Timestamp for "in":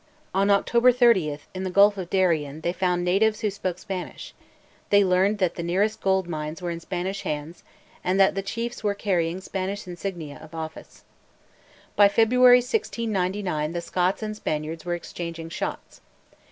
1.53-1.63, 6.71-6.79